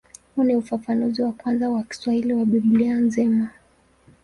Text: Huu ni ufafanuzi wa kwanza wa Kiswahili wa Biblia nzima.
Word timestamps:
Huu 0.35 0.43
ni 0.43 0.55
ufafanuzi 0.55 1.21
wa 1.21 1.31
kwanza 1.31 1.69
wa 1.69 1.83
Kiswahili 1.83 2.33
wa 2.33 2.45
Biblia 2.45 2.95
nzima. 2.95 3.49